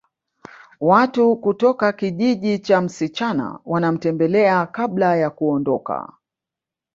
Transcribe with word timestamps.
Watu 0.79 1.35
kutoka 1.37 1.93
kijiji 1.93 2.59
cha 2.59 2.81
msichana 2.81 3.59
wanamtembelea 3.65 4.65
kabla 4.67 5.15
ya 5.15 5.29
kuondoka 5.29 6.13